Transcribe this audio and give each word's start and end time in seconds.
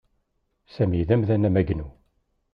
Sami 0.75 1.01
d 1.07 1.09
amdan 1.15 1.47
amagnu. 1.47 1.87